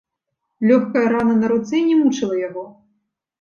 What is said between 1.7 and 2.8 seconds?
не мучыла яго.